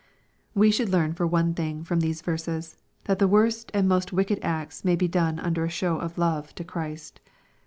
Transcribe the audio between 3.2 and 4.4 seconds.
worst and most wicked